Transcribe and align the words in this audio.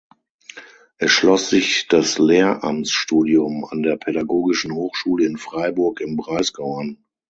Es 0.97 1.11
schloss 1.11 1.51
sich 1.51 1.87
das 1.87 2.17
Lehramtsstudium 2.17 3.65
an 3.65 3.83
der 3.83 3.97
Pädagogischen 3.97 4.73
Hochschule 4.73 5.27
in 5.27 5.37
Freiburg 5.37 6.01
im 6.01 6.17
Breisgau 6.17 6.77
an. 6.79 6.97